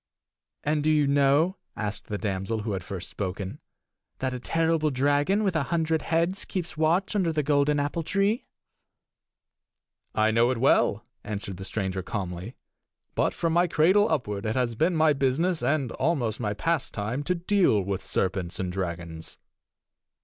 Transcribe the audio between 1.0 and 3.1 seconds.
know," asked the damsel who had first